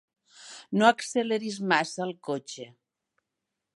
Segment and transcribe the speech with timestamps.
[0.81, 2.67] No acceleris massa el cotxe.